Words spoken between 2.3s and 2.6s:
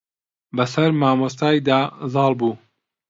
بوو.